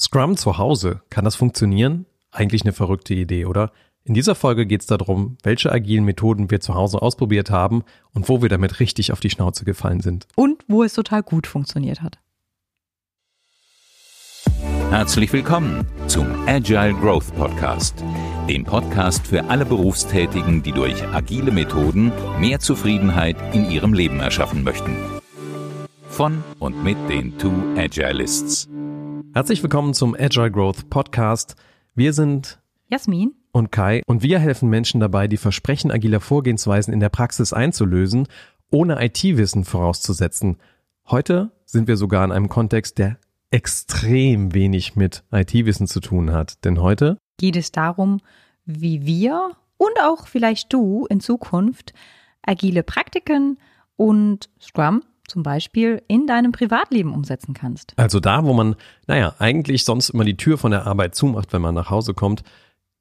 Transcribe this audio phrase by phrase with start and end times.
[0.00, 2.06] Scrum zu Hause, kann das funktionieren?
[2.30, 3.72] Eigentlich eine verrückte Idee, oder?
[4.04, 7.82] In dieser Folge geht es darum, welche agilen Methoden wir zu Hause ausprobiert haben
[8.14, 10.28] und wo wir damit richtig auf die Schnauze gefallen sind.
[10.36, 12.18] Und wo es total gut funktioniert hat.
[14.90, 18.02] Herzlich willkommen zum Agile Growth Podcast,
[18.48, 24.62] dem Podcast für alle Berufstätigen, die durch agile Methoden mehr Zufriedenheit in ihrem Leben erschaffen
[24.62, 24.96] möchten.
[26.08, 28.68] Von und mit den Two Agilists.
[29.34, 31.56] Herzlich willkommen zum Agile Growth Podcast.
[31.94, 37.00] Wir sind Jasmin und Kai und wir helfen Menschen dabei, die Versprechen agiler Vorgehensweisen in
[37.00, 38.28] der Praxis einzulösen,
[38.70, 40.58] ohne IT-Wissen vorauszusetzen.
[41.06, 43.18] Heute sind wir sogar in einem Kontext, der
[43.50, 46.64] extrem wenig mit IT-Wissen zu tun hat.
[46.64, 48.20] Denn heute geht es darum,
[48.64, 51.94] wie wir und auch vielleicht du in Zukunft
[52.42, 53.58] agile Praktiken
[53.96, 57.92] und Scrum zum Beispiel in deinem Privatleben umsetzen kannst.
[57.96, 61.62] Also da, wo man, naja, eigentlich sonst immer die Tür von der Arbeit zumacht, wenn
[61.62, 62.42] man nach Hause kommt,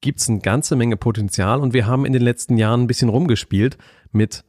[0.01, 3.77] gibt's eine ganze Menge Potenzial und wir haben in den letzten Jahren ein bisschen rumgespielt
[4.11, 4.43] mit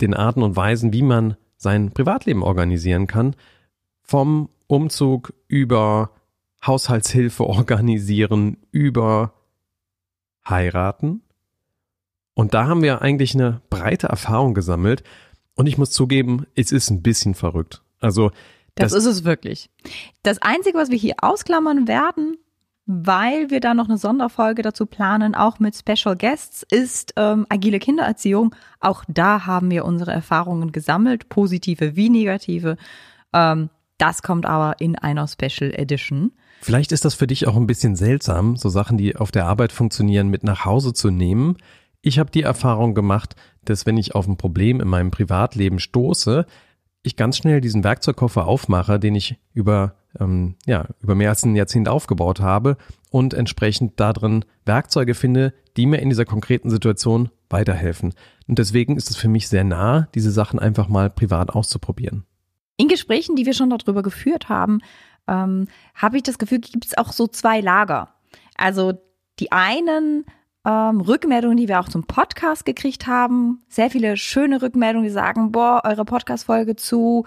[0.00, 3.34] den Arten und Weisen, wie man sein Privatleben organisieren kann.
[4.02, 6.10] Vom Umzug über
[6.64, 9.32] Haushaltshilfe organisieren, über
[10.48, 11.22] heiraten.
[12.34, 15.02] Und da haben wir eigentlich eine breite Erfahrung gesammelt,
[15.56, 17.82] und ich muss zugeben, es ist ein bisschen verrückt.
[18.00, 18.30] Also
[18.76, 19.70] das, das ist es wirklich.
[20.22, 22.36] Das Einzige, was wir hier ausklammern werden,
[22.84, 27.80] weil wir da noch eine Sonderfolge dazu planen, auch mit Special Guests, ist ähm, agile
[27.80, 28.54] Kindererziehung.
[28.80, 32.76] Auch da haben wir unsere Erfahrungen gesammelt, positive wie negative.
[33.32, 36.32] Ähm, das kommt aber in einer Special Edition.
[36.60, 39.72] Vielleicht ist das für dich auch ein bisschen seltsam, so Sachen, die auf der Arbeit
[39.72, 41.56] funktionieren, mit nach Hause zu nehmen.
[42.06, 46.46] Ich habe die Erfahrung gemacht, dass wenn ich auf ein Problem in meinem Privatleben stoße,
[47.02, 51.56] ich ganz schnell diesen Werkzeugkoffer aufmache, den ich über, ähm, ja, über mehr als ein
[51.56, 52.76] Jahrzehnt aufgebaut habe
[53.10, 58.14] und entsprechend darin Werkzeuge finde, die mir in dieser konkreten Situation weiterhelfen.
[58.46, 62.24] Und deswegen ist es für mich sehr nah, diese Sachen einfach mal privat auszuprobieren.
[62.76, 64.78] In Gesprächen, die wir schon darüber geführt haben,
[65.26, 65.66] ähm,
[65.96, 68.10] habe ich das Gefühl, gibt es auch so zwei Lager.
[68.54, 68.92] Also
[69.40, 70.24] die einen
[70.66, 73.62] ähm, Rückmeldungen, die wir auch zum Podcast gekriegt haben.
[73.68, 77.24] Sehr viele schöne Rückmeldungen, die sagen, boah, eure Podcast-Folge zu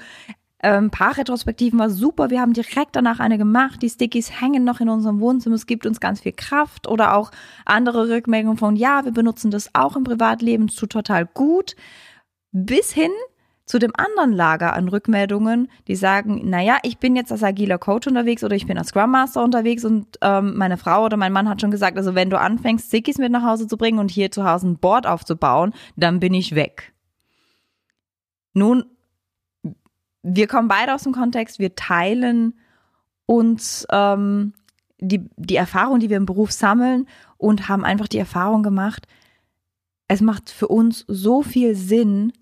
[0.61, 2.29] ähm, Paarretrospektiven war super.
[2.29, 3.81] Wir haben direkt danach eine gemacht.
[3.81, 5.55] Die Stickies hängen noch in unserem Wohnzimmer.
[5.55, 6.87] Es gibt uns ganz viel Kraft.
[6.87, 7.31] Oder auch
[7.65, 10.65] andere Rückmeldungen von, ja, wir benutzen das auch im Privatleben.
[10.65, 11.77] Es tut total gut.
[12.51, 13.11] Bis hin
[13.69, 18.07] zu dem anderen Lager an Rückmeldungen, die sagen, naja, ich bin jetzt als agiler Coach
[18.07, 21.47] unterwegs oder ich bin als Scrum Master unterwegs und ähm, meine Frau oder mein Mann
[21.47, 24.31] hat schon gesagt, also wenn du anfängst, Sickies mit nach Hause zu bringen und hier
[24.31, 26.93] zu Hause ein Board aufzubauen, dann bin ich weg.
[28.53, 28.85] Nun,
[30.23, 32.57] wir kommen beide aus dem Kontext, wir teilen
[33.27, 34.53] uns ähm,
[34.97, 37.05] die, die Erfahrung, die wir im Beruf sammeln
[37.37, 39.05] und haben einfach die Erfahrung gemacht,
[40.07, 42.33] es macht für uns so viel Sinn,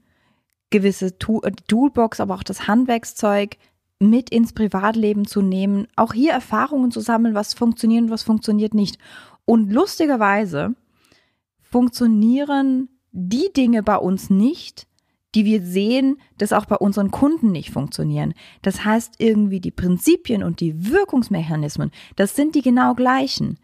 [0.69, 3.57] gewisse äh, Toolbox, aber auch das Handwerkszeug
[3.99, 8.73] mit ins Privatleben zu nehmen, auch hier Erfahrungen zu sammeln, was funktioniert und was funktioniert
[8.73, 8.97] nicht.
[9.45, 10.75] Und lustigerweise
[11.61, 14.87] funktionieren die Dinge bei uns nicht,
[15.35, 18.33] die wir sehen, dass auch bei unseren Kunden nicht funktionieren.
[18.61, 23.57] Das heißt, irgendwie die Prinzipien und die Wirkungsmechanismen, das sind die genau gleichen.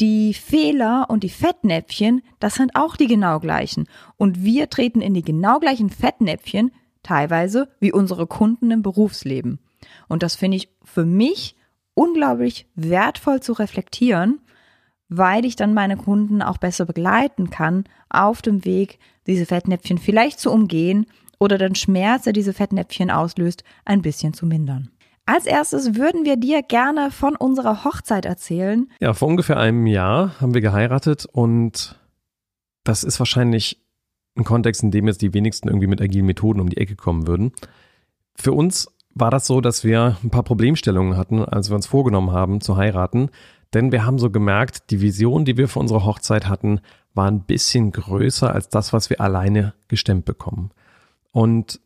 [0.00, 3.86] Die Fehler und die Fettnäpfchen, das sind auch die genau gleichen.
[4.16, 6.72] Und wir treten in die genau gleichen Fettnäpfchen,
[7.02, 9.58] teilweise wie unsere Kunden im Berufsleben.
[10.08, 11.54] Und das finde ich für mich
[11.94, 14.40] unglaublich wertvoll zu reflektieren,
[15.10, 20.40] weil ich dann meine Kunden auch besser begleiten kann auf dem Weg, diese Fettnäpfchen vielleicht
[20.40, 21.06] zu umgehen
[21.38, 24.90] oder den Schmerz, der diese Fettnäpfchen auslöst, ein bisschen zu mindern.
[25.32, 28.90] Als erstes würden wir dir gerne von unserer Hochzeit erzählen.
[28.98, 32.00] Ja, vor ungefähr einem Jahr haben wir geheiratet und
[32.82, 33.80] das ist wahrscheinlich
[34.36, 37.28] ein Kontext, in dem jetzt die wenigsten irgendwie mit agilen Methoden um die Ecke kommen
[37.28, 37.52] würden.
[38.34, 42.32] Für uns war das so, dass wir ein paar Problemstellungen hatten, als wir uns vorgenommen
[42.32, 43.30] haben zu heiraten.
[43.72, 46.80] Denn wir haben so gemerkt, die Vision, die wir für unsere Hochzeit hatten,
[47.14, 50.70] war ein bisschen größer als das, was wir alleine gestemmt bekommen.
[51.30, 51.78] Und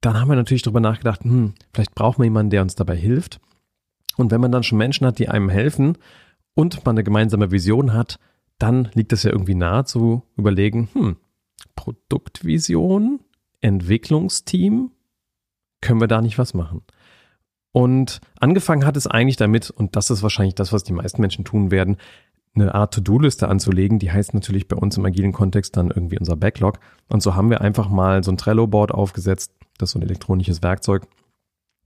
[0.00, 3.40] dann haben wir natürlich darüber nachgedacht, hm, vielleicht brauchen wir jemanden, der uns dabei hilft.
[4.16, 5.98] Und wenn man dann schon Menschen hat, die einem helfen
[6.54, 8.18] und man eine gemeinsame Vision hat,
[8.58, 11.16] dann liegt es ja irgendwie nahe zu überlegen, hm,
[11.76, 13.20] Produktvision,
[13.60, 14.90] Entwicklungsteam,
[15.80, 16.82] können wir da nicht was machen?
[17.72, 21.44] Und angefangen hat es eigentlich damit, und das ist wahrscheinlich das, was die meisten Menschen
[21.44, 21.96] tun werden,
[22.54, 23.98] eine Art To-Do-Liste anzulegen.
[23.98, 26.80] Die heißt natürlich bei uns im agilen Kontext dann irgendwie unser Backlog.
[27.08, 30.62] Und so haben wir einfach mal so ein Trello-Board aufgesetzt das ist so ein elektronisches
[30.62, 31.06] Werkzeug,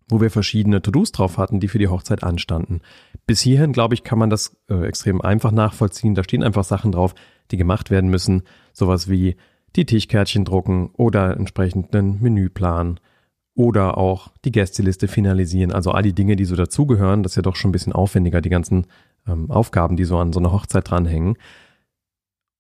[0.09, 2.81] wo wir verschiedene To-Dos drauf hatten, die für die Hochzeit anstanden.
[3.27, 6.15] Bis hierhin, glaube ich, kann man das äh, extrem einfach nachvollziehen.
[6.15, 7.15] Da stehen einfach Sachen drauf,
[7.51, 8.43] die gemacht werden müssen.
[8.73, 9.37] Sowas wie
[9.77, 13.01] die Tischkärtchen drucken oder entsprechend einen Menüplan
[13.55, 15.73] oder auch die Gästeliste finalisieren.
[15.73, 17.23] Also all die Dinge, die so dazugehören.
[17.23, 18.87] Das ist ja doch schon ein bisschen aufwendiger, die ganzen
[19.27, 21.39] ähm, Aufgaben, die so an so einer Hochzeit dranhängen.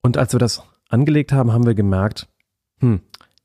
[0.02, 2.28] Und als wir das angelegt haben, haben wir gemerkt,
[2.80, 3.00] hm,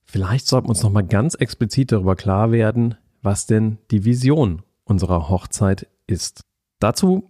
[0.09, 5.29] vielleicht sollten wir uns nochmal ganz explizit darüber klar werden, was denn die Vision unserer
[5.29, 6.41] Hochzeit ist.
[6.79, 7.29] Dazu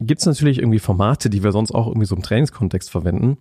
[0.00, 3.36] gibt es natürlich irgendwie Formate, die wir sonst auch irgendwie so im Trainingskontext verwenden.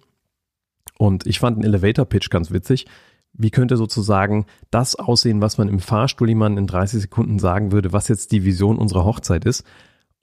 [0.98, 2.88] Und ich fand einen Elevator Pitch ganz witzig.
[3.34, 7.94] Wie könnte sozusagen das aussehen, was man im Fahrstuhl jemandem in 30 Sekunden sagen würde,
[7.94, 9.64] was jetzt die Vision unserer Hochzeit ist?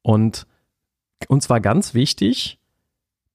[0.03, 0.47] Und
[1.29, 2.59] uns war ganz wichtig,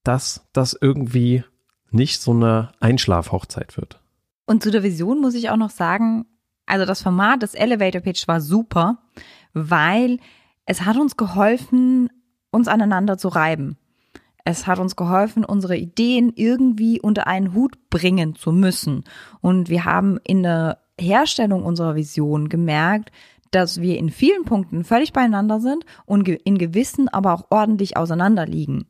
[0.03, 1.43] dass das irgendwie
[1.89, 3.99] nicht so eine Einschlafhochzeit wird.
[4.49, 6.25] Und zu der Vision muss ich auch noch sagen,
[6.65, 8.97] also das Format des Elevator Pitch war super,
[9.53, 10.17] weil
[10.65, 12.09] es hat uns geholfen,
[12.49, 13.77] uns aneinander zu reiben.
[14.45, 19.03] Es hat uns geholfen, unsere Ideen irgendwie unter einen Hut bringen zu müssen.
[19.39, 23.11] Und wir haben in der Herstellung unserer Vision gemerkt,
[23.51, 28.87] dass wir in vielen Punkten völlig beieinander sind und in gewissen aber auch ordentlich auseinanderliegen.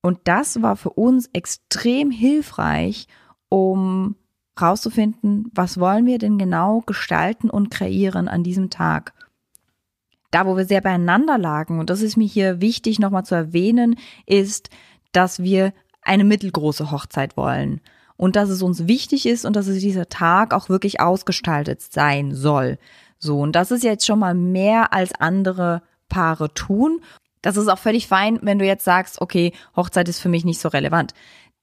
[0.00, 3.06] Und das war für uns extrem hilfreich,
[3.50, 4.16] um
[4.60, 9.14] rauszufinden, was wollen wir denn genau gestalten und kreieren an diesem Tag
[10.32, 13.96] da, wo wir sehr beieinander lagen, und das ist mir hier wichtig nochmal zu erwähnen,
[14.26, 14.70] ist,
[15.12, 17.80] dass wir eine mittelgroße Hochzeit wollen
[18.16, 22.34] und dass es uns wichtig ist und dass es dieser Tag auch wirklich ausgestaltet sein
[22.34, 22.78] soll.
[23.18, 27.00] So, und das ist jetzt schon mal mehr als andere Paare tun.
[27.42, 30.60] Das ist auch völlig fein, wenn du jetzt sagst, okay, Hochzeit ist für mich nicht
[30.60, 31.12] so relevant.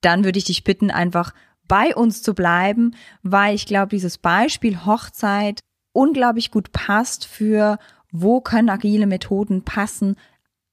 [0.01, 1.33] Dann würde ich dich bitten, einfach
[1.69, 5.61] bei uns zu bleiben, weil ich glaube, dieses Beispiel Hochzeit
[5.93, 7.77] unglaublich gut passt für
[8.11, 10.15] wo können agile Methoden passen,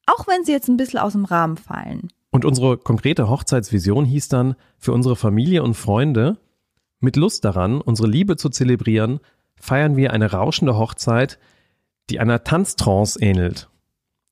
[0.06, 2.08] auch wenn sie jetzt ein bisschen aus dem Rahmen fallen.
[2.31, 6.38] Und unsere konkrete Hochzeitsvision hieß dann für unsere Familie und Freunde,
[7.00, 9.20] mit Lust daran, unsere Liebe zu zelebrieren,
[9.56, 11.38] feiern wir eine rauschende Hochzeit,
[12.08, 13.69] die einer Tanztrance ähnelt.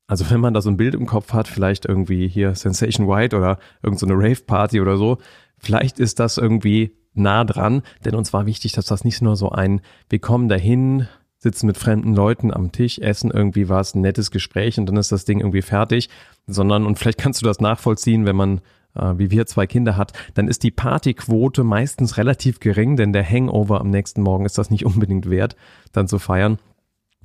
[0.06, 3.36] Also wenn man da so ein Bild im Kopf hat, vielleicht irgendwie hier Sensation White
[3.36, 5.18] oder irgendeine so Rave-Party oder so,
[5.64, 9.50] vielleicht ist das irgendwie nah dran, denn uns war wichtig, dass das nicht nur so
[9.50, 11.08] ein, wir kommen dahin,
[11.38, 15.12] sitzen mit fremden Leuten am Tisch, essen irgendwie was, ein nettes Gespräch und dann ist
[15.12, 16.08] das Ding irgendwie fertig,
[16.46, 18.60] sondern, und vielleicht kannst du das nachvollziehen, wenn man
[18.94, 23.28] äh, wie wir zwei Kinder hat, dann ist die Partyquote meistens relativ gering, denn der
[23.28, 25.56] Hangover am nächsten Morgen ist das nicht unbedingt wert,
[25.92, 26.58] dann zu feiern.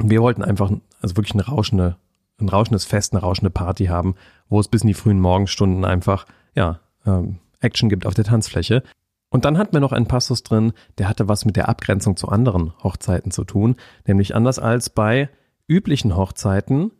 [0.01, 0.71] Wir wollten einfach,
[1.01, 1.97] also wirklich eine rauschende,
[2.39, 4.15] ein rauschendes Fest, eine rauschende Party haben,
[4.47, 6.25] wo es bis in die frühen Morgenstunden einfach,
[6.56, 8.83] ja, ähm, Action gibt auf der Tanzfläche.
[9.29, 12.29] Und dann hatten wir noch einen Passus drin, der hatte was mit der Abgrenzung zu
[12.29, 13.75] anderen Hochzeiten zu tun,
[14.07, 15.29] nämlich anders als bei
[15.67, 16.91] üblichen Hochzeiten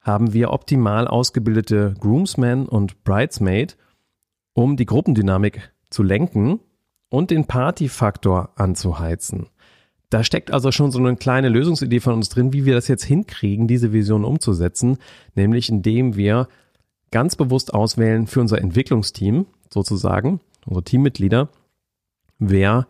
[0.00, 3.76] haben wir optimal ausgebildete Groomsmen und Bridesmaid,
[4.52, 6.60] um die Gruppendynamik zu lenken
[7.08, 9.48] und den Partyfaktor anzuheizen.
[10.10, 13.04] Da steckt also schon so eine kleine Lösungsidee von uns drin, wie wir das jetzt
[13.04, 14.98] hinkriegen, diese Vision umzusetzen,
[15.34, 16.48] nämlich indem wir
[17.10, 21.48] ganz bewusst auswählen für unser Entwicklungsteam sozusagen, unsere Teammitglieder,
[22.38, 22.86] wer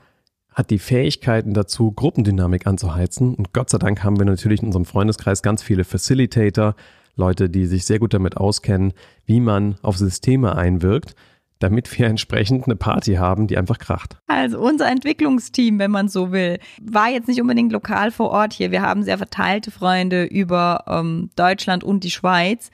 [0.52, 3.34] hat die Fähigkeiten dazu, Gruppendynamik anzuheizen.
[3.34, 6.75] Und Gott sei Dank haben wir natürlich in unserem Freundeskreis ganz viele Facilitator,
[7.14, 8.93] Leute, die sich sehr gut damit auskennen,
[9.26, 11.14] wie man auf Systeme einwirkt,
[11.59, 14.16] damit wir entsprechend eine Party haben, die einfach kracht.
[14.26, 18.71] Also unser Entwicklungsteam, wenn man so will, war jetzt nicht unbedingt lokal vor Ort hier.
[18.71, 22.71] Wir haben sehr verteilte Freunde über ähm, Deutschland und die Schweiz.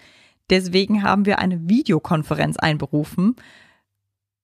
[0.51, 3.37] Deswegen haben wir eine Videokonferenz einberufen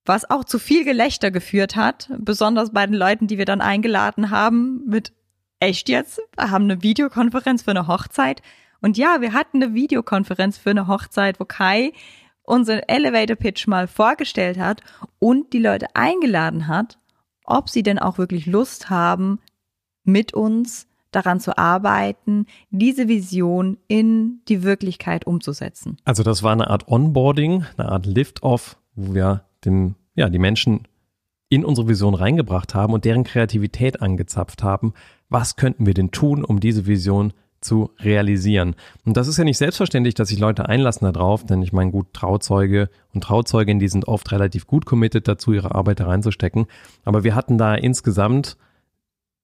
[0.05, 4.31] was auch zu viel Gelächter geführt hat, besonders bei den Leuten, die wir dann eingeladen
[4.31, 5.13] haben, mit
[5.61, 8.43] echt jetzt, wir haben eine Videokonferenz für eine Hochzeit.
[8.81, 11.93] Und ja, wir hatten eine Videokonferenz für eine Hochzeit, wo Kai
[12.43, 14.83] unseren Elevator Pitch mal vorgestellt hat
[15.19, 16.99] und die Leute eingeladen hat,
[17.45, 19.39] ob sie denn auch wirklich Lust haben,
[20.05, 25.97] mit uns daran zu arbeiten, diese Vision in die Wirklichkeit umzusetzen.
[26.05, 30.87] Also das war eine Art Onboarding, eine Art Lift-Off, wo wir dem, ja, die Menschen
[31.49, 34.95] in unsere Vision reingebracht haben und deren Kreativität angezapft haben.
[35.29, 38.75] Was könnten wir denn tun, um diese Vision zu realisieren?
[39.05, 42.13] Und das ist ja nicht selbstverständlich, dass sich Leute einlassen darauf, denn ich meine, gut,
[42.13, 46.67] Trauzeuge und Trauzeuginnen, die sind oft relativ gut committed dazu, ihre Arbeit da reinzustecken.
[47.05, 48.57] Aber wir hatten da insgesamt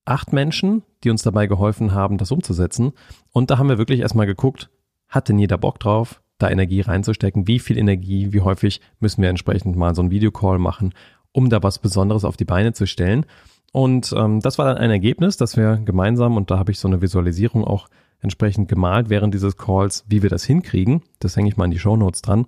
[0.04, 2.92] acht Menschen, die uns dabei geholfen haben, das umzusetzen.
[3.32, 4.70] Und da haben wir wirklich erstmal geguckt,
[5.08, 6.20] hat denn jeder Bock drauf?
[6.42, 7.46] Da Energie reinzustecken.
[7.46, 10.94] Wie viel Energie, wie häufig müssen wir entsprechend mal so einen Videocall machen,
[11.32, 13.26] um da was Besonderes auf die Beine zu stellen.
[13.72, 16.88] Und ähm, das war dann ein Ergebnis, dass wir gemeinsam, und da habe ich so
[16.88, 17.88] eine Visualisierung auch
[18.20, 21.02] entsprechend gemalt während dieses Calls, wie wir das hinkriegen.
[21.20, 22.46] Das hänge ich mal in die Show Notes dran,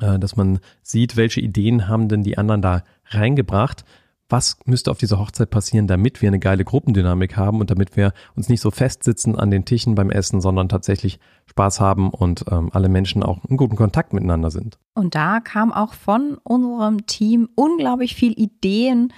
[0.00, 3.84] äh, dass man sieht, welche Ideen haben denn die anderen da reingebracht.
[4.32, 8.14] Was müsste auf dieser Hochzeit passieren, damit wir eine geile Gruppendynamik haben und damit wir
[8.34, 12.70] uns nicht so festsitzen an den Tischen beim Essen, sondern tatsächlich Spaß haben und ähm,
[12.72, 14.78] alle Menschen auch in guten Kontakt miteinander sind.
[14.94, 19.12] Und da kam auch von unserem Team unglaublich viel Ideen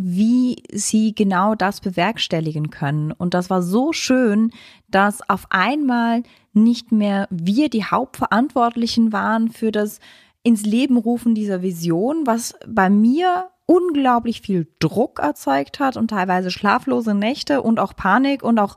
[0.00, 3.10] wie sie genau das bewerkstelligen können.
[3.10, 4.52] Und das war so schön,
[4.86, 6.22] dass auf einmal
[6.52, 9.98] nicht mehr wir die Hauptverantwortlichen waren für das
[10.44, 16.50] ins Leben rufen dieser Vision, was bei mir unglaublich viel Druck erzeugt hat und teilweise
[16.50, 18.76] schlaflose Nächte und auch Panik und auch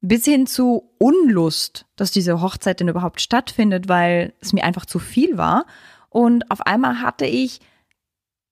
[0.00, 4.98] bis hin zu Unlust, dass diese Hochzeit denn überhaupt stattfindet, weil es mir einfach zu
[4.98, 5.66] viel war.
[6.10, 7.60] Und auf einmal hatte ich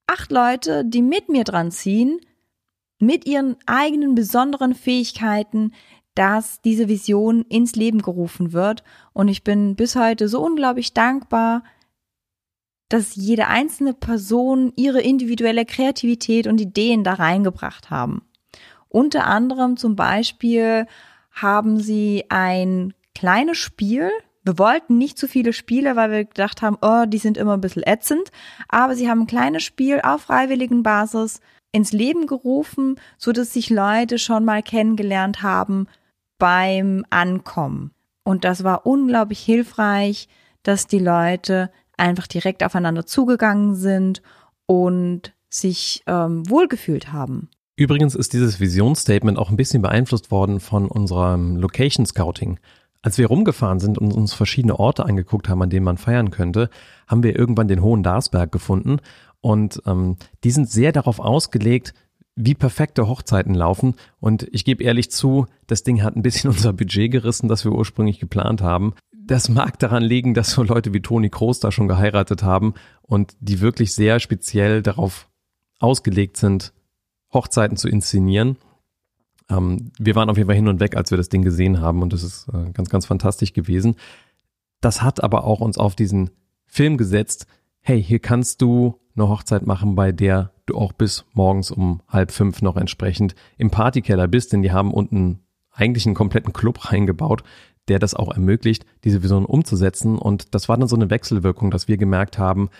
[0.06, 2.20] acht Leute, die mit mir dran ziehen,
[3.00, 5.72] mit ihren eigenen besonderen Fähigkeiten,
[6.14, 8.84] dass diese Vision ins Leben gerufen wird.
[9.12, 11.64] Und ich bin bis heute so unglaublich dankbar,
[12.90, 18.20] dass jede einzelne Person ihre individuelle Kreativität und Ideen da reingebracht haben.
[18.90, 20.86] Unter anderem zum Beispiel
[21.30, 24.10] haben sie ein kleines Spiel
[24.42, 27.60] wir wollten nicht zu viele Spiele, weil wir gedacht haben, oh, die sind immer ein
[27.60, 28.30] bisschen ätzend.
[28.68, 31.40] Aber sie haben ein kleines Spiel auf freiwilligen Basis
[31.72, 35.86] ins Leben gerufen, so dass sich Leute schon mal kennengelernt haben
[36.38, 37.92] beim Ankommen.
[38.24, 40.28] Und das war unglaublich hilfreich,
[40.62, 44.22] dass die Leute einfach direkt aufeinander zugegangen sind
[44.66, 47.48] und sich ähm, wohlgefühlt haben.
[47.76, 52.58] Übrigens ist dieses Visionsstatement auch ein bisschen beeinflusst worden von unserem Location Scouting.
[53.02, 56.68] Als wir rumgefahren sind und uns verschiedene Orte angeguckt haben, an denen man feiern könnte,
[57.06, 58.98] haben wir irgendwann den Hohen Darsberg gefunden.
[59.40, 61.94] Und ähm, die sind sehr darauf ausgelegt,
[62.36, 63.94] wie perfekte Hochzeiten laufen.
[64.20, 67.72] Und ich gebe ehrlich zu, das Ding hat ein bisschen unser Budget gerissen, das wir
[67.72, 68.94] ursprünglich geplant haben.
[69.30, 73.36] Das mag daran liegen, dass so Leute wie Toni Kroos da schon geheiratet haben und
[73.38, 75.28] die wirklich sehr speziell darauf
[75.78, 76.72] ausgelegt sind,
[77.32, 78.56] Hochzeiten zu inszenieren.
[79.48, 82.02] Ähm, wir waren auf jeden Fall hin und weg, als wir das Ding gesehen haben
[82.02, 83.94] und das ist äh, ganz, ganz fantastisch gewesen.
[84.80, 86.30] Das hat aber auch uns auf diesen
[86.66, 87.46] Film gesetzt.
[87.78, 92.32] Hey, hier kannst du eine Hochzeit machen, bei der du auch bis morgens um halb
[92.32, 95.38] fünf noch entsprechend im Partykeller bist, denn die haben unten
[95.70, 97.44] eigentlich einen kompletten Club reingebaut,
[97.90, 100.16] der das auch ermöglicht, diese Vision umzusetzen.
[100.16, 102.70] Und das war dann so eine Wechselwirkung, dass wir gemerkt haben,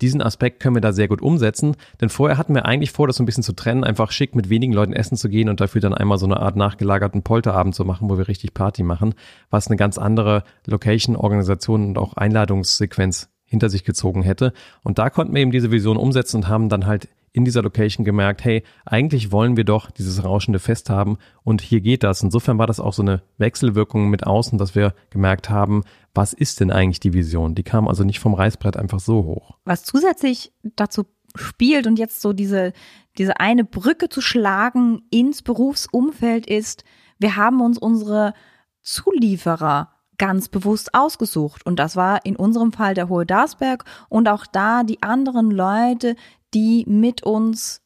[0.00, 3.16] diesen Aspekt können wir da sehr gut umsetzen, denn vorher hatten wir eigentlich vor, das
[3.16, 5.82] so ein bisschen zu trennen, einfach schick mit wenigen Leuten essen zu gehen und dafür
[5.82, 9.14] dann einmal so eine Art nachgelagerten Polterabend zu machen, wo wir richtig Party machen,
[9.50, 14.54] was eine ganz andere Location, Organisation und auch Einladungssequenz hinter sich gezogen hätte.
[14.82, 18.04] Und da konnten wir eben diese Vision umsetzen und haben dann halt in dieser Location
[18.04, 22.22] gemerkt, hey, eigentlich wollen wir doch dieses rauschende Fest haben und hier geht das.
[22.22, 26.60] Insofern war das auch so eine Wechselwirkung mit außen, dass wir gemerkt haben, was ist
[26.60, 27.54] denn eigentlich die Vision?
[27.54, 29.56] Die kam also nicht vom Reißbrett einfach so hoch.
[29.64, 31.04] Was zusätzlich dazu
[31.36, 32.72] spielt und jetzt so diese,
[33.16, 36.84] diese eine Brücke zu schlagen ins Berufsumfeld ist,
[37.18, 38.34] wir haben uns unsere
[38.82, 41.64] Zulieferer ganz bewusst ausgesucht.
[41.64, 46.14] Und das war in unserem Fall der Hohe Darsberg und auch da die anderen Leute,
[46.54, 47.80] die mit uns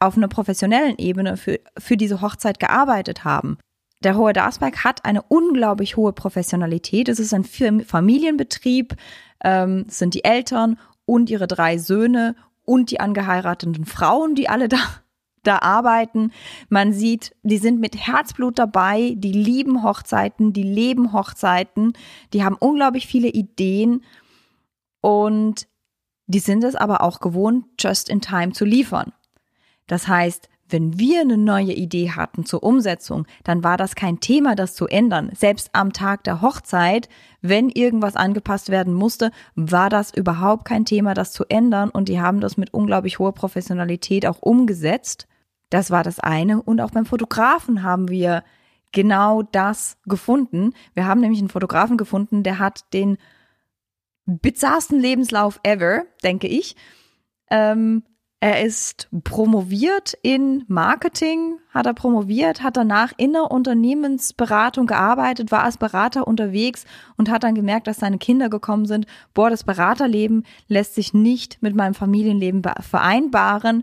[0.00, 3.58] auf einer professionellen Ebene für, für diese Hochzeit gearbeitet haben.
[4.04, 7.08] Der Hohe Darsberg hat eine unglaublich hohe Professionalität.
[7.08, 8.94] Es ist ein Familienbetrieb,
[9.42, 14.68] ähm, es sind die Eltern und ihre drei Söhne und die angeheirateten Frauen, die alle
[14.68, 14.78] da,
[15.42, 16.32] da arbeiten.
[16.68, 21.94] Man sieht, die sind mit Herzblut dabei, die lieben Hochzeiten, die leben Hochzeiten,
[22.32, 24.04] die haben unglaublich viele Ideen
[25.00, 25.66] und
[26.28, 29.12] die sind es aber auch gewohnt, just in time zu liefern.
[29.86, 34.54] Das heißt, wenn wir eine neue Idee hatten zur Umsetzung, dann war das kein Thema,
[34.54, 35.30] das zu ändern.
[35.34, 37.08] Selbst am Tag der Hochzeit,
[37.40, 41.88] wenn irgendwas angepasst werden musste, war das überhaupt kein Thema, das zu ändern.
[41.88, 45.26] Und die haben das mit unglaublich hoher Professionalität auch umgesetzt.
[45.70, 46.62] Das war das eine.
[46.62, 48.44] Und auch beim Fotografen haben wir
[48.92, 50.74] genau das gefunden.
[50.92, 53.16] Wir haben nämlich einen Fotografen gefunden, der hat den
[54.28, 56.76] bizarrsten Lebenslauf ever, denke ich.
[57.50, 58.02] Ähm,
[58.40, 65.64] er ist promoviert in Marketing, hat er promoviert, hat danach in der Unternehmensberatung gearbeitet, war
[65.64, 66.84] als Berater unterwegs
[67.16, 69.06] und hat dann gemerkt, dass seine Kinder gekommen sind.
[69.34, 73.82] Boah, das Beraterleben lässt sich nicht mit meinem Familienleben vereinbaren.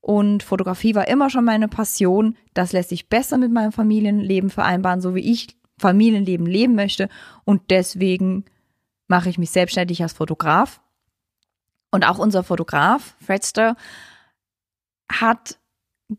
[0.00, 2.36] Und Fotografie war immer schon meine Passion.
[2.54, 7.10] Das lässt sich besser mit meinem Familienleben vereinbaren, so wie ich Familienleben leben möchte.
[7.44, 8.46] Und deswegen
[9.10, 10.80] mache ich mich selbstständig als Fotograf.
[11.90, 13.76] Und auch unser Fotograf, Fredster,
[15.10, 15.58] hat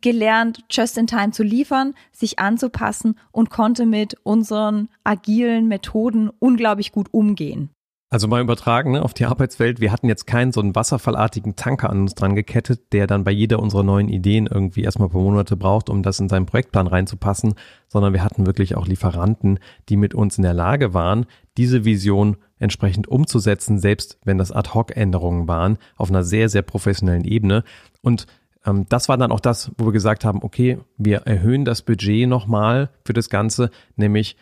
[0.01, 6.91] gelernt, just in time zu liefern, sich anzupassen und konnte mit unseren agilen Methoden unglaublich
[6.91, 7.71] gut umgehen.
[8.13, 9.79] Also mal übertragen ne, auf die Arbeitswelt.
[9.79, 13.31] Wir hatten jetzt keinen so einen wasserfallartigen Tanker an uns dran gekettet, der dann bei
[13.31, 17.53] jeder unserer neuen Ideen irgendwie erstmal paar Monate braucht, um das in seinen Projektplan reinzupassen,
[17.87, 21.25] sondern wir hatten wirklich auch Lieferanten, die mit uns in der Lage waren,
[21.57, 27.63] diese Vision entsprechend umzusetzen, selbst wenn das Ad-Hoc-Änderungen waren, auf einer sehr, sehr professionellen Ebene.
[28.01, 28.27] Und
[28.65, 32.27] ähm, das war dann auch das, wo wir gesagt haben, okay, wir erhöhen das Budget
[32.27, 34.37] nochmal für das Ganze, nämlich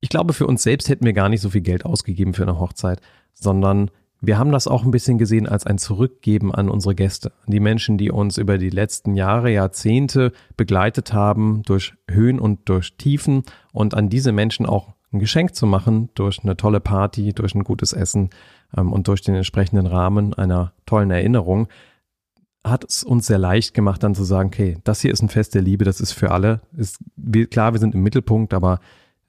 [0.00, 2.58] ich glaube, für uns selbst hätten wir gar nicht so viel Geld ausgegeben für eine
[2.58, 3.00] Hochzeit,
[3.34, 3.88] sondern
[4.20, 7.60] wir haben das auch ein bisschen gesehen als ein Zurückgeben an unsere Gäste, an die
[7.60, 13.42] Menschen, die uns über die letzten Jahre, Jahrzehnte begleitet haben, durch Höhen und durch Tiefen
[13.72, 17.64] und an diese Menschen auch ein Geschenk zu machen durch eine tolle Party, durch ein
[17.64, 18.30] gutes Essen
[18.76, 21.68] ähm, und durch den entsprechenden Rahmen einer tollen Erinnerung,
[22.64, 25.54] hat es uns sehr leicht gemacht, dann zu sagen, okay, das hier ist ein Fest
[25.54, 26.60] der Liebe, das ist für alle.
[26.76, 26.98] Ist,
[27.50, 28.80] klar, wir sind im Mittelpunkt, aber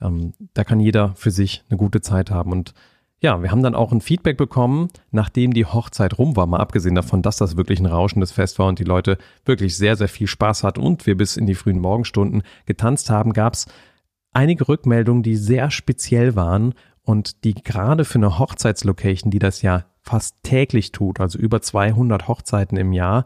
[0.02, 2.52] ähm, da kann jeder für sich eine gute Zeit haben.
[2.52, 2.74] Und
[3.22, 6.94] ja, wir haben dann auch ein Feedback bekommen, nachdem die Hochzeit rum war, mal abgesehen
[6.94, 10.28] davon, dass das wirklich ein rauschendes Fest war und die Leute wirklich sehr, sehr viel
[10.28, 13.66] Spaß hatten und wir bis in die frühen Morgenstunden getanzt haben, gab es
[14.34, 16.74] einige Rückmeldungen, die sehr speziell waren
[17.04, 22.28] und die gerade für eine Hochzeitslocation, die das ja fast täglich tut, also über 200
[22.28, 23.26] Hochzeiten im Jahr,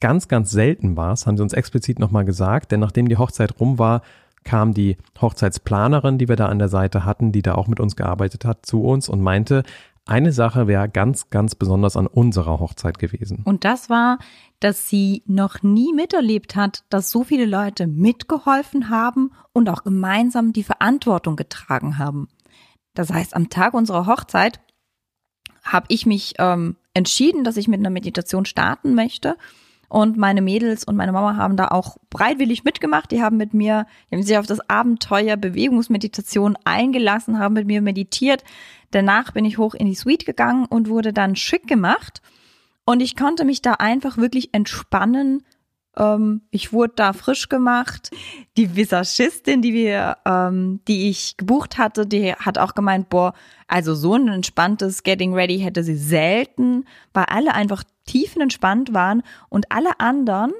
[0.00, 1.10] ganz, ganz selten war.
[1.10, 4.02] Das haben sie uns explizit nochmal gesagt, denn nachdem die Hochzeit rum war,
[4.44, 7.96] kam die Hochzeitsplanerin, die wir da an der Seite hatten, die da auch mit uns
[7.96, 9.62] gearbeitet hat, zu uns und meinte,
[10.06, 13.42] eine Sache wäre ganz, ganz besonders an unserer Hochzeit gewesen.
[13.44, 14.18] Und das war,
[14.60, 20.52] dass sie noch nie miterlebt hat, dass so viele Leute mitgeholfen haben und auch gemeinsam
[20.52, 22.28] die Verantwortung getragen haben.
[22.94, 24.60] Das heißt, am Tag unserer Hochzeit
[25.64, 29.36] habe ich mich ähm, entschieden, dass ich mit einer Meditation starten möchte
[29.88, 33.10] und meine Mädels und meine Mama haben da auch bereitwillig mitgemacht.
[33.10, 37.82] Die haben mit mir, die haben sich auf das Abenteuer Bewegungsmeditation eingelassen, haben mit mir
[37.82, 38.44] meditiert.
[38.90, 42.22] Danach bin ich hoch in die Suite gegangen und wurde dann schick gemacht.
[42.84, 45.42] Und ich konnte mich da einfach wirklich entspannen.
[45.96, 48.10] Ähm, ich wurde da frisch gemacht.
[48.56, 53.34] Die Visagistin, die wir, ähm, die ich gebucht hatte, die hat auch gemeint, boah,
[53.68, 59.70] also so ein entspanntes Getting Ready hätte sie selten, weil alle einfach tiefenentspannt waren und
[59.70, 60.52] alle anderen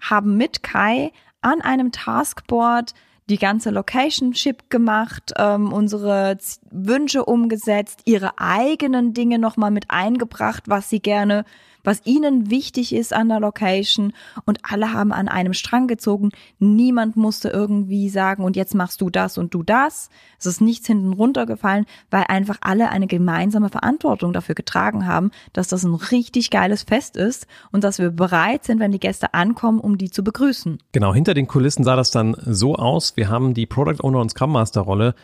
[0.00, 2.94] haben mit Kai an einem Taskboard
[3.30, 6.36] die ganze Location Ship gemacht, ähm, unsere
[6.70, 11.44] Wünsche umgesetzt, ihre eigenen Dinge nochmal mit eingebracht, was sie gerne
[11.84, 14.12] was ihnen wichtig ist an der Location
[14.44, 16.30] und alle haben an einem Strang gezogen.
[16.58, 20.10] Niemand musste irgendwie sagen, und jetzt machst du das und du das.
[20.38, 25.68] Es ist nichts hinten runtergefallen, weil einfach alle eine gemeinsame Verantwortung dafür getragen haben, dass
[25.68, 29.80] das ein richtig geiles Fest ist und dass wir bereit sind, wenn die Gäste ankommen,
[29.80, 30.78] um die zu begrüßen.
[30.92, 33.16] Genau, hinter den Kulissen sah das dann so aus.
[33.16, 35.14] Wir haben die Product Owner und Scrum Master Rolle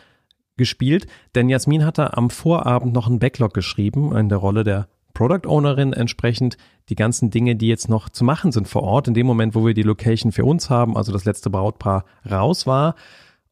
[0.57, 5.47] gespielt, denn Jasmin hatte am Vorabend noch einen Backlog geschrieben in der Rolle der Product
[5.47, 6.57] Ownerin entsprechend
[6.89, 9.65] die ganzen Dinge, die jetzt noch zu machen sind vor Ort, in dem Moment, wo
[9.65, 12.93] wir die Location für uns haben, also das letzte Brautpaar raus war.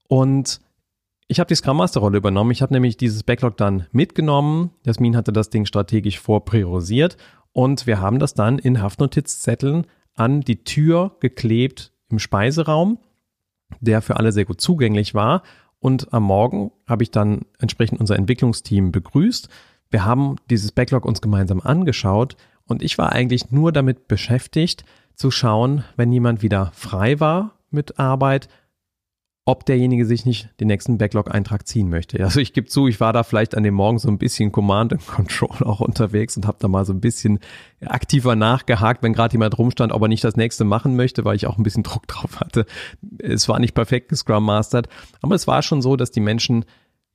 [0.08, 0.62] Und
[1.28, 2.51] ich habe die Scrum Master Rolle übernommen.
[2.51, 4.69] Ich habe nämlich dieses Backlog dann mitgenommen.
[4.86, 7.17] Jasmin hatte das Ding strategisch vorpriorisiert
[7.51, 12.99] und wir haben das dann in Haftnotizzetteln an die Tür geklebt im Speiseraum,
[13.80, 15.41] der für alle sehr gut zugänglich war.
[15.80, 19.49] Und am Morgen habe ich dann entsprechend unser Entwicklungsteam begrüßt.
[19.95, 25.31] Wir haben dieses Backlog uns gemeinsam angeschaut und ich war eigentlich nur damit beschäftigt, zu
[25.31, 28.49] schauen, wenn jemand wieder frei war mit Arbeit,
[29.45, 32.21] ob derjenige sich nicht den nächsten Backlog-Eintrag ziehen möchte.
[32.21, 34.91] Also ich gebe zu, ich war da vielleicht an dem Morgen so ein bisschen Command
[34.91, 37.39] and Control auch unterwegs und habe da mal so ein bisschen
[37.86, 41.47] aktiver nachgehakt, wenn gerade jemand rumstand, ob er nicht das nächste machen möchte, weil ich
[41.47, 42.65] auch ein bisschen Druck drauf hatte.
[43.19, 44.89] Es war nicht perfekt Scrum Mastered,
[45.21, 46.65] aber es war schon so, dass die Menschen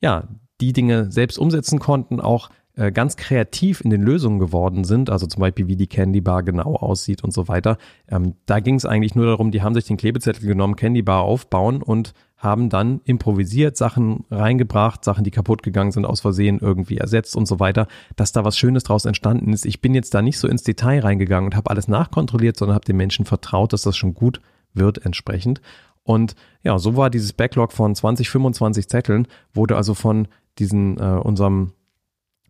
[0.01, 0.29] ja
[0.63, 5.27] die Dinge selbst umsetzen konnten, auch äh, ganz kreativ in den Lösungen geworden sind, also
[5.27, 7.79] zum Beispiel wie die Candy Bar genau aussieht und so weiter.
[8.09, 11.23] Ähm, da ging es eigentlich nur darum, die haben sich den Klebezettel genommen, Candy Bar
[11.23, 16.97] aufbauen und haben dann improvisiert Sachen reingebracht, Sachen, die kaputt gegangen sind, aus Versehen irgendwie
[16.97, 19.67] ersetzt und so weiter, dass da was Schönes draus entstanden ist.
[19.67, 22.87] Ich bin jetzt da nicht so ins Detail reingegangen und habe alles nachkontrolliert, sondern habe
[22.87, 24.41] den Menschen vertraut, dass das schon gut
[24.73, 25.61] wird entsprechend.
[26.03, 30.29] Und ja, so war dieses Backlog von 20, 25 Zetteln, wurde also von
[30.59, 31.73] diesen äh, unserem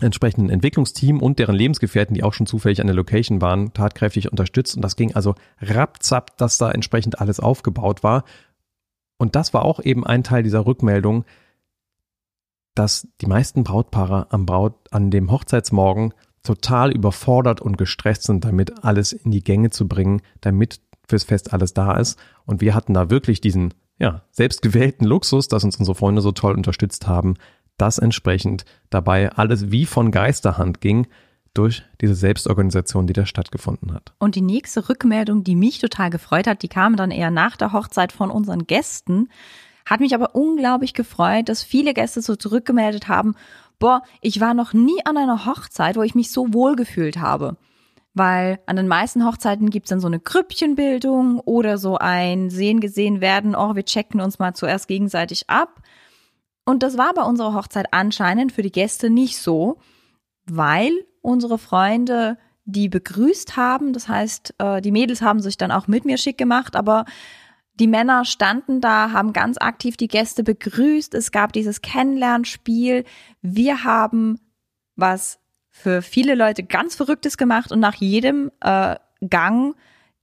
[0.02, 4.76] entsprechenden Entwicklungsteam und deren Lebensgefährten, die auch schon zufällig an der Location waren, tatkräftig unterstützt.
[4.76, 8.24] Und das ging also rapzapp, dass da entsprechend alles aufgebaut war.
[9.18, 11.24] Und das war auch eben ein Teil dieser Rückmeldung,
[12.74, 18.84] dass die meisten Brautpaare am Braut, an dem Hochzeitsmorgen total überfordert und gestresst sind, damit
[18.84, 22.18] alles in die Gänge zu bringen, damit fürs Fest alles da ist.
[22.46, 26.54] Und wir hatten da wirklich diesen, ja, selbstgewählten Luxus, dass uns unsere Freunde so toll
[26.54, 27.34] unterstützt haben,
[27.80, 31.06] dass entsprechend dabei alles wie von Geisterhand ging
[31.54, 34.12] durch diese Selbstorganisation, die da stattgefunden hat.
[34.18, 37.72] Und die nächste Rückmeldung, die mich total gefreut hat, die kam dann eher nach der
[37.72, 39.28] Hochzeit von unseren Gästen.
[39.84, 43.34] Hat mich aber unglaublich gefreut, dass viele Gäste so zurückgemeldet haben,
[43.78, 47.56] boah, ich war noch nie an einer Hochzeit, wo ich mich so wohl gefühlt habe.
[48.14, 53.20] Weil an den meisten Hochzeiten gibt's dann so eine Grüppchenbildung oder so ein Sehen gesehen
[53.20, 55.80] werden, oh, wir checken uns mal zuerst gegenseitig ab.
[56.64, 59.78] Und das war bei unserer Hochzeit anscheinend für die Gäste nicht so,
[60.46, 63.92] weil unsere Freunde die begrüßt haben.
[63.92, 67.04] Das heißt, äh, die Mädels haben sich dann auch mit mir schick gemacht, aber
[67.74, 71.14] die Männer standen da, haben ganz aktiv die Gäste begrüßt.
[71.14, 73.04] Es gab dieses Kennenlernspiel.
[73.40, 74.38] Wir haben
[74.96, 75.38] was
[75.70, 78.96] für viele Leute ganz Verrücktes gemacht und nach jedem äh,
[79.28, 79.74] Gang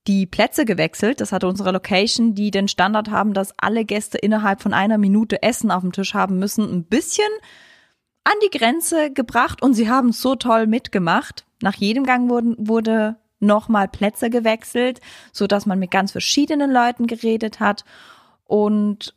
[0.07, 1.21] die Plätze gewechselt.
[1.21, 5.43] Das hatte unsere Location, die den Standard haben, dass alle Gäste innerhalb von einer Minute
[5.43, 7.27] Essen auf dem Tisch haben müssen, ein bisschen
[8.23, 11.45] an die Grenze gebracht und sie haben so toll mitgemacht.
[11.61, 14.99] Nach jedem Gang wurden, wurde nochmal Plätze gewechselt,
[15.31, 17.85] so dass man mit ganz verschiedenen Leuten geredet hat.
[18.45, 19.13] Und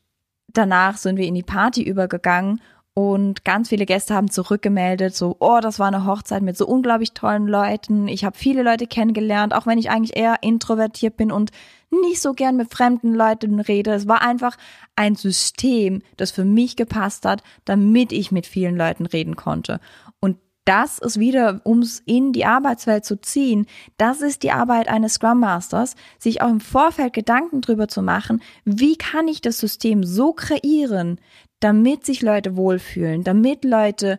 [0.48, 2.60] danach sind wir in die Party übergegangen
[2.94, 7.12] und ganz viele Gäste haben zurückgemeldet, so, oh, das war eine Hochzeit mit so unglaublich
[7.12, 8.08] tollen Leuten.
[8.08, 11.50] Ich habe viele Leute kennengelernt, auch wenn ich eigentlich eher introvertiert bin und
[11.90, 13.92] nicht so gern mit fremden Leuten rede.
[13.92, 14.56] Es war einfach
[14.96, 19.80] ein System, das für mich gepasst hat, damit ich mit vielen Leuten reden konnte.
[20.20, 25.14] Und das ist wieder, ums in die Arbeitswelt zu ziehen, das ist die Arbeit eines
[25.14, 30.04] Scrum Masters, sich auch im Vorfeld Gedanken drüber zu machen, wie kann ich das System
[30.04, 31.18] so kreieren,
[31.60, 34.18] damit sich Leute wohlfühlen, damit Leute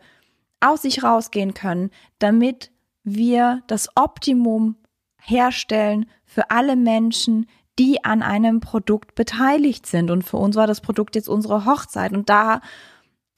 [0.60, 2.71] aus sich rausgehen können, damit
[3.04, 4.75] wir das Optimum
[5.19, 7.47] herstellen für alle Menschen,
[7.80, 10.12] die an einem Produkt beteiligt sind.
[10.12, 12.13] Und für uns war das Produkt jetzt unsere Hochzeit.
[12.13, 12.62] Und da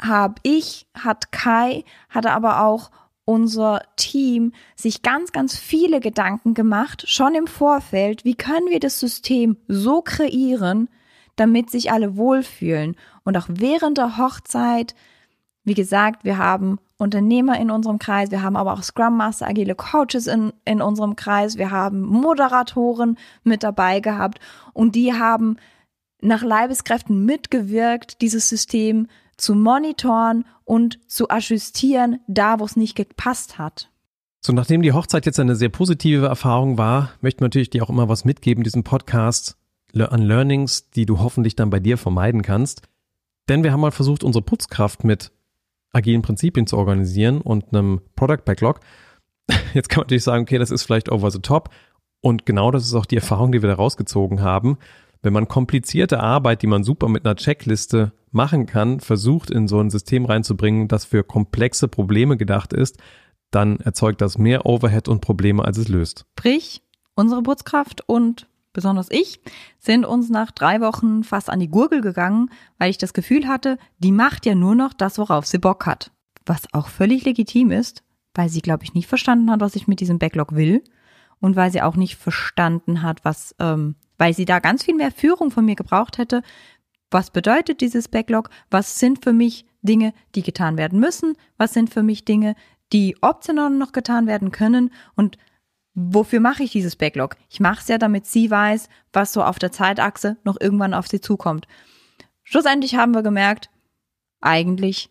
[0.02, 2.92] habe ich, hat Kai, hatte aber auch
[3.26, 9.00] unser Team sich ganz, ganz viele Gedanken gemacht, schon im Vorfeld, wie können wir das
[9.00, 10.90] System so kreieren,
[11.38, 12.96] damit sich alle wohlfühlen.
[13.24, 14.96] Und auch während der Hochzeit,
[15.64, 19.76] wie gesagt, wir haben Unternehmer in unserem Kreis, wir haben aber auch Scrum Master, agile
[19.76, 24.40] Coaches in, in unserem Kreis, wir haben Moderatoren mit dabei gehabt
[24.74, 25.58] und die haben
[26.22, 29.08] nach Leibeskräften mitgewirkt, dieses System
[29.38, 33.90] zu monitoren und zu ajustieren, da wo es nicht gepasst hat.
[34.46, 37.90] So, nachdem die Hochzeit jetzt eine sehr positive Erfahrung war, möchten wir natürlich dir auch
[37.90, 39.58] immer was mitgeben, diesen Podcast
[39.96, 42.82] an Learnings, die du hoffentlich dann bei dir vermeiden kannst.
[43.50, 45.32] Denn wir haben mal versucht, unsere Putzkraft mit
[45.92, 48.80] agilen Prinzipien zu organisieren und einem Product Backlog.
[49.74, 51.70] Jetzt kann man natürlich sagen, okay, das ist vielleicht over the top.
[52.22, 54.78] Und genau das ist auch die Erfahrung, die wir da rausgezogen haben.
[55.22, 59.80] Wenn man komplizierte Arbeit, die man super mit einer Checkliste machen kann, versucht in so
[59.80, 62.98] ein System reinzubringen, das für komplexe Probleme gedacht ist,
[63.52, 66.26] dann erzeugt das mehr Overhead und Probleme, als es löst.
[66.38, 66.82] Sprich,
[67.16, 69.40] unsere Putzkraft und besonders ich,
[69.80, 73.78] sind uns nach drei Wochen fast an die Gurgel gegangen, weil ich das Gefühl hatte,
[74.00, 76.12] die macht ja nur noch das, worauf sie Bock hat.
[76.46, 80.00] Was auch völlig legitim ist, weil sie, glaube ich, nicht verstanden hat, was ich mit
[80.00, 80.84] diesem Backlog will
[81.40, 85.12] und weil sie auch nicht verstanden hat, was, ähm, weil sie da ganz viel mehr
[85.12, 86.42] Führung von mir gebraucht hätte.
[87.12, 88.50] Was bedeutet dieses Backlog?
[88.72, 91.36] Was sind für mich Dinge, die getan werden müssen?
[91.58, 92.56] Was sind für mich Dinge,
[92.92, 94.92] die optional noch getan werden können?
[95.16, 95.38] Und
[95.96, 97.36] wofür mache ich dieses Backlog?
[97.50, 101.08] Ich mache es ja, damit sie weiß, was so auf der Zeitachse noch irgendwann auf
[101.08, 101.68] sie zukommt.
[102.44, 103.70] Schlussendlich haben wir gemerkt,
[104.42, 105.10] eigentlich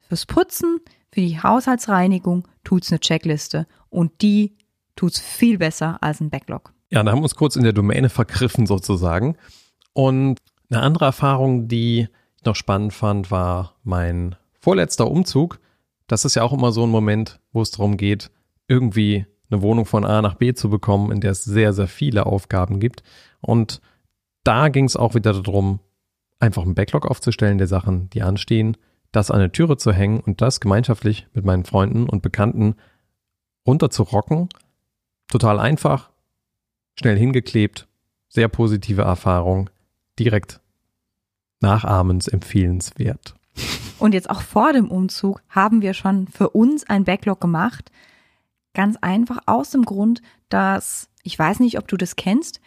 [0.00, 0.80] fürs Putzen,
[1.12, 4.56] für die Haushaltsreinigung tut's eine Checkliste und die
[4.94, 6.72] tut's viel besser als ein Backlog.
[6.90, 9.36] Ja, da haben wir uns kurz in der Domäne vergriffen sozusagen.
[9.92, 10.38] Und
[10.70, 15.58] eine andere Erfahrung, die ich noch spannend fand, war mein vorletzter Umzug.
[16.06, 18.30] Das ist ja auch immer so ein Moment, wo es darum geht,
[18.68, 22.26] irgendwie eine Wohnung von A nach B zu bekommen, in der es sehr, sehr viele
[22.26, 23.02] Aufgaben gibt.
[23.40, 23.80] Und
[24.44, 25.80] da ging es auch wieder darum,
[26.38, 28.76] einfach einen Backlog aufzustellen der Sachen, die anstehen,
[29.12, 32.76] das an der Türe zu hängen und das gemeinschaftlich mit meinen Freunden und Bekannten
[33.66, 34.48] runter zu rocken.
[35.28, 36.10] Total einfach,
[36.94, 37.88] schnell hingeklebt,
[38.28, 39.68] sehr positive Erfahrung,
[40.18, 40.60] direkt
[41.60, 43.34] nachahmensempfehlenswert.
[43.98, 47.90] Und jetzt auch vor dem Umzug haben wir schon für uns ein Backlog gemacht,
[48.72, 52.60] Ganz einfach aus dem Grund, dass, ich weiß nicht, ob du das kennst,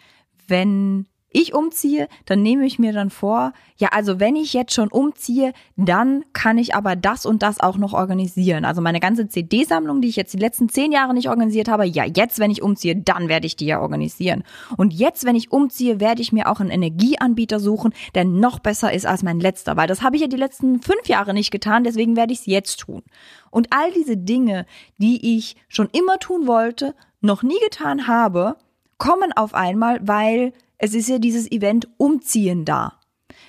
[0.46, 4.88] wenn ich umziehe, dann nehme ich mir dann vor, ja, also wenn ich jetzt schon
[4.88, 8.64] umziehe, dann kann ich aber das und das auch noch organisieren.
[8.64, 12.04] Also meine ganze CD-Sammlung, die ich jetzt die letzten zehn Jahre nicht organisiert habe, ja,
[12.04, 14.44] jetzt, wenn ich umziehe, dann werde ich die ja organisieren.
[14.76, 18.92] Und jetzt, wenn ich umziehe, werde ich mir auch einen Energieanbieter suchen, der noch besser
[18.92, 21.82] ist als mein letzter, weil das habe ich ja die letzten fünf Jahre nicht getan,
[21.82, 23.02] deswegen werde ich es jetzt tun.
[23.50, 24.66] Und all diese Dinge,
[24.98, 28.56] die ich schon immer tun wollte, noch nie getan habe,
[28.98, 30.52] kommen auf einmal, weil
[30.84, 33.00] es ist ja dieses Event Umziehen da.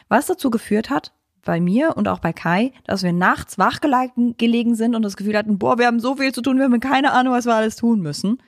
[0.08, 1.12] Was dazu geführt hat,
[1.44, 5.38] bei mir und auch bei Kai, dass wir nachts wach gelegen sind und das Gefühl
[5.38, 7.76] hatten, boah, wir haben so viel zu tun, wir haben keine Ahnung, was wir alles
[7.76, 8.42] tun müssen.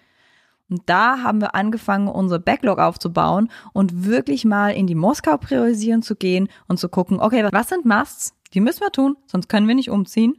[0.69, 6.02] Und da haben wir angefangen, unser Backlog aufzubauen und wirklich mal in die Moskau priorisieren
[6.02, 8.34] zu gehen und zu gucken, okay, was sind Musts?
[8.54, 10.36] Die müssen wir tun, sonst können wir nicht umziehen.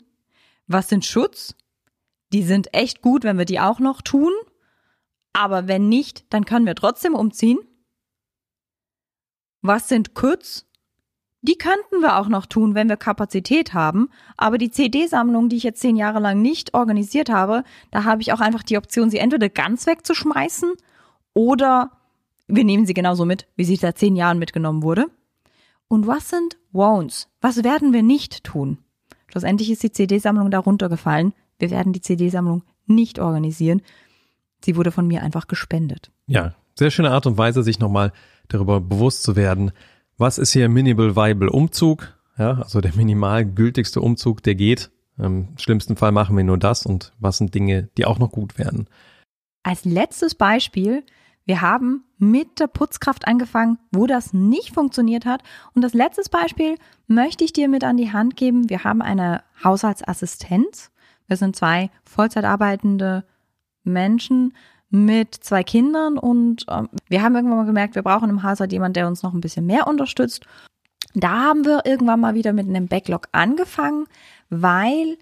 [0.66, 1.54] Was sind Schutz?
[2.32, 4.32] Die sind echt gut, wenn wir die auch noch tun.
[5.34, 7.58] Aber wenn nicht, dann können wir trotzdem umziehen.
[9.62, 10.64] Was sind Kütz?
[11.40, 14.10] Die könnten wir auch noch tun, wenn wir Kapazität haben.
[14.36, 18.32] Aber die CD-Sammlung, die ich jetzt zehn Jahre lang nicht organisiert habe, da habe ich
[18.32, 20.74] auch einfach die Option, sie entweder ganz wegzuschmeißen
[21.34, 21.92] oder
[22.48, 25.06] wir nehmen sie genauso mit, wie sie seit zehn Jahren mitgenommen wurde.
[25.86, 27.28] Und was sind Won'ts?
[27.40, 28.78] Was werden wir nicht tun?
[29.28, 31.34] Schlussendlich ist die CD-Sammlung darunter gefallen.
[31.58, 33.82] Wir werden die CD-Sammlung nicht organisieren.
[34.64, 36.10] Sie wurde von mir einfach gespendet.
[36.26, 38.12] Ja, sehr schöne Art und Weise, sich nochmal
[38.48, 39.72] darüber bewusst zu werden,
[40.16, 42.18] was ist hier Minimal Viable Umzug?
[42.38, 44.90] Ja, also der minimal gültigste Umzug, der geht.
[45.18, 48.58] Im schlimmsten Fall machen wir nur das und was sind Dinge, die auch noch gut
[48.58, 48.88] werden.
[49.64, 51.04] Als letztes Beispiel,
[51.44, 55.42] wir haben mit der Putzkraft angefangen, wo das nicht funktioniert hat.
[55.74, 58.70] Und das letzte Beispiel möchte ich dir mit an die Hand geben.
[58.70, 60.90] Wir haben eine Haushaltsassistenz.
[61.26, 63.24] Wir sind zwei Vollzeit arbeitende
[63.82, 64.52] Menschen
[64.90, 68.94] mit zwei Kindern und ähm, wir haben irgendwann mal gemerkt, wir brauchen im Haushalt jemanden,
[68.94, 70.46] der uns noch ein bisschen mehr unterstützt.
[71.14, 74.06] Da haben wir irgendwann mal wieder mit einem Backlog angefangen,
[74.50, 75.18] weil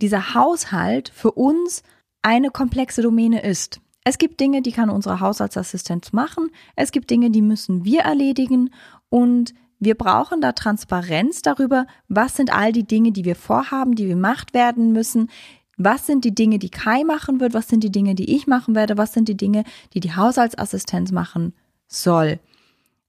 [0.00, 1.82] dieser Haushalt für uns
[2.22, 3.80] eine komplexe Domäne ist.
[4.04, 6.50] Es gibt Dinge, die kann unsere Haushaltsassistenz machen.
[6.76, 8.70] Es gibt Dinge, die müssen wir erledigen.
[9.08, 14.06] Und wir brauchen da Transparenz darüber, was sind all die Dinge, die wir vorhaben, die
[14.06, 15.30] gemacht werden müssen,
[15.76, 17.54] was sind die Dinge, die Kai machen wird?
[17.54, 18.96] Was sind die Dinge, die ich machen werde?
[18.96, 21.54] Was sind die Dinge, die die Haushaltsassistenz machen
[21.86, 22.40] soll?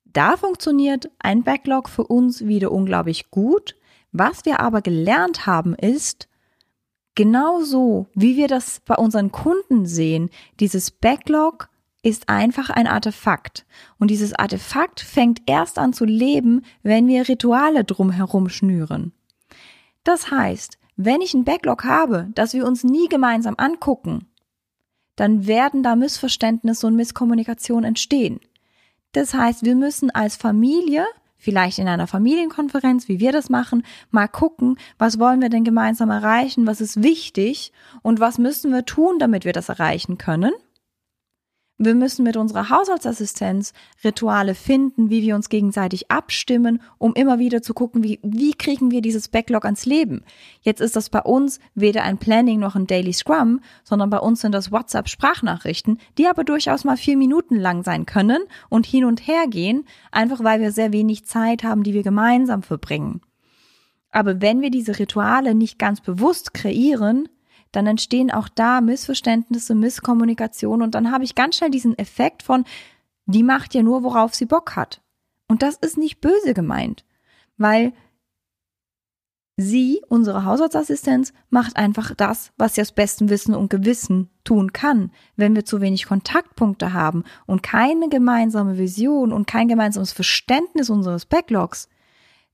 [0.06, 3.75] Da funktioniert ein Backlog für uns wieder unglaublich gut.
[4.12, 6.27] Was wir aber gelernt haben ist,
[7.15, 11.69] genauso wie wir das bei unseren Kunden sehen, dieses Backlog
[12.03, 13.65] ist einfach ein Artefakt.
[13.99, 19.12] Und dieses Artefakt fängt erst an zu leben, wenn wir Rituale drumherum schnüren.
[20.03, 24.27] Das heißt, wenn ich ein Backlog habe, das wir uns nie gemeinsam angucken,
[25.15, 28.39] dann werden da Missverständnisse und Misskommunikation entstehen.
[29.13, 31.05] Das heißt, wir müssen als Familie,
[31.38, 36.10] vielleicht in einer Familienkonferenz, wie wir das machen, mal gucken, was wollen wir denn gemeinsam
[36.10, 40.51] erreichen, was ist wichtig und was müssen wir tun, damit wir das erreichen können.
[41.79, 43.71] Wir müssen mit unserer Haushaltsassistenz
[44.03, 48.89] Rituale finden, wie wir uns gegenseitig abstimmen, um immer wieder zu gucken, wie, wie kriegen
[48.89, 50.23] wir dieses Backlog ans Leben.
[50.61, 54.41] Jetzt ist das bei uns weder ein Planning noch ein Daily Scrum, sondern bei uns
[54.41, 59.27] sind das WhatsApp-Sprachnachrichten, die aber durchaus mal vier Minuten lang sein können und hin und
[59.27, 63.21] her gehen, einfach weil wir sehr wenig Zeit haben, die wir gemeinsam verbringen.
[64.09, 67.29] Aber wenn wir diese Rituale nicht ganz bewusst kreieren,
[67.77, 72.65] dann entstehen auch da Missverständnisse, Misskommunikation und dann habe ich ganz schnell diesen Effekt von,
[73.27, 74.99] die macht ja nur, worauf sie Bock hat.
[75.47, 77.05] Und das ist nicht böse gemeint,
[77.55, 77.93] weil
[79.57, 85.11] sie, unsere Haushaltsassistenz, macht einfach das, was sie aus bestem Wissen und Gewissen tun kann.
[85.35, 91.27] Wenn wir zu wenig Kontaktpunkte haben und keine gemeinsame Vision und kein gemeinsames Verständnis unseres
[91.27, 91.89] Backlogs,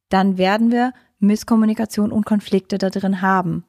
[0.10, 3.64] dann werden wir Misskommunikation und Konflikte da drin haben.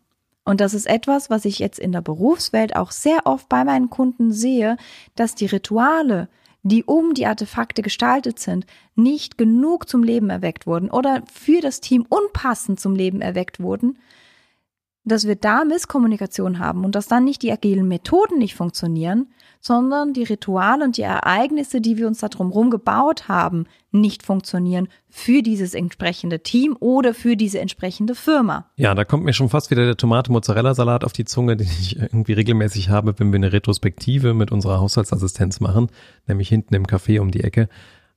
[0.45, 3.91] Und das ist etwas, was ich jetzt in der Berufswelt auch sehr oft bei meinen
[3.91, 4.77] Kunden sehe,
[5.15, 6.29] dass die Rituale,
[6.63, 11.81] die um die Artefakte gestaltet sind, nicht genug zum Leben erweckt wurden oder für das
[11.81, 13.99] Team unpassend zum Leben erweckt wurden,
[15.05, 19.29] dass wir da Misskommunikation haben und dass dann nicht die agilen Methoden nicht funktionieren,
[19.61, 24.89] sondern die Rituale und die Ereignisse, die wir uns da drumherum gebaut haben, nicht funktionieren
[25.09, 28.71] für dieses entsprechende Team oder für diese entsprechende Firma.
[28.77, 32.33] Ja, da kommt mir schon fast wieder der Tomate-Mozzarella-Salat auf die Zunge, den ich irgendwie
[32.35, 35.89] regelmäßig habe, wenn wir eine Retrospektive mit unserer Haushaltsassistenz machen,
[36.27, 37.69] nämlich hinten im Café um die Ecke.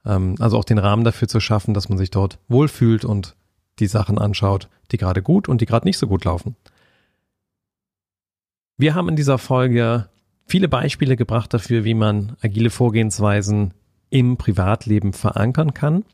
[0.06, 3.36] Ähm, also auch den Rahmen dafür zu schaffen, dass man sich dort wohlfühlt und
[3.80, 6.56] die Sachen anschaut, die gerade gut und die gerade nicht so gut laufen.
[8.80, 10.08] Wir haben in dieser Folge
[10.46, 13.74] viele Beispiele gebracht dafür, wie man agile Vorgehensweisen
[14.12, 16.06] im Privatleben verankern kann.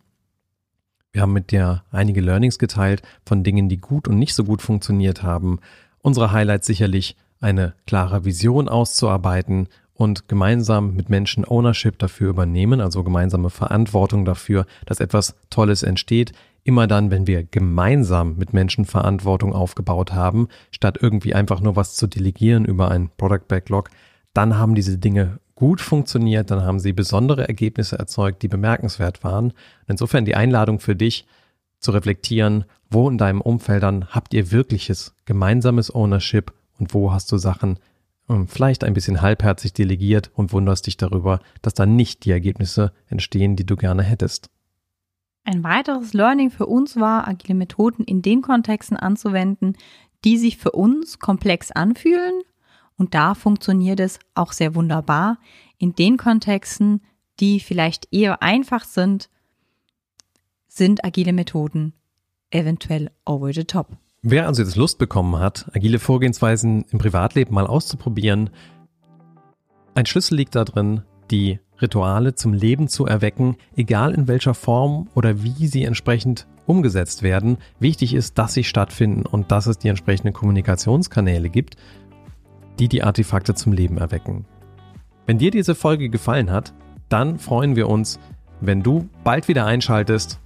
[1.12, 4.62] Wir haben mit dir einige Learnings geteilt von Dingen, die gut und nicht so gut
[4.62, 5.60] funktioniert haben.
[6.00, 13.04] Unsere Highlights sicherlich eine klare Vision auszuarbeiten und gemeinsam mit Menschen Ownership dafür übernehmen, also
[13.04, 16.32] gemeinsame Verantwortung dafür, dass etwas Tolles entsteht.
[16.64, 21.96] Immer dann, wenn wir gemeinsam mit Menschen Verantwortung aufgebaut haben, statt irgendwie einfach nur was
[21.96, 23.90] zu delegieren über ein Product Backlog,
[24.34, 29.54] dann haben diese Dinge gut funktioniert, dann haben sie besondere Ergebnisse erzeugt, die bemerkenswert waren.
[29.88, 31.28] Insofern die Einladung für dich
[31.80, 37.32] zu reflektieren, wo in deinem Umfeld dann habt ihr wirkliches gemeinsames Ownership und wo hast
[37.32, 37.78] du Sachen
[38.30, 42.94] ähm, vielleicht ein bisschen halbherzig delegiert und wunderst dich darüber, dass dann nicht die Ergebnisse
[43.08, 44.50] entstehen, die du gerne hättest.
[45.46, 49.76] Ein weiteres Learning für uns war, agile Methoden in den Kontexten anzuwenden,
[50.24, 52.42] die sich für uns komplex anfühlen.
[52.98, 55.38] Und da funktioniert es auch sehr wunderbar.
[55.78, 57.02] In den Kontexten,
[57.40, 59.30] die vielleicht eher einfach sind,
[60.68, 61.94] sind agile Methoden
[62.52, 63.98] eventuell over the top.
[64.22, 68.50] Wer also jetzt Lust bekommen hat, agile Vorgehensweisen im Privatleben mal auszuprobieren,
[69.96, 75.10] ein Schlüssel liegt da drin, die Rituale zum Leben zu erwecken, egal in welcher Form
[75.16, 77.58] oder wie sie entsprechend umgesetzt werden.
[77.80, 81.76] Wichtig ist, dass sie stattfinden und dass es die entsprechenden Kommunikationskanäle gibt,
[82.80, 84.46] die die Artefakte zum Leben erwecken.
[85.26, 86.74] Wenn dir diese Folge gefallen hat,
[87.10, 88.20] dann freuen wir uns,
[88.62, 90.40] wenn du bald wieder einschaltest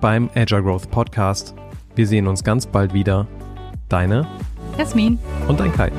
[0.00, 1.54] beim Agile Growth Podcast
[1.96, 3.26] wir sehen uns ganz bald wieder.
[3.88, 4.26] Deine
[4.76, 5.90] Jasmin und dein Kai.